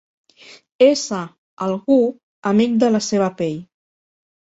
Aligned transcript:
Ésser, 0.85 1.19
algú, 1.67 1.99
amic 2.55 2.77
de 2.85 2.93
la 2.97 3.07
seva 3.13 3.33
pell. 3.45 3.65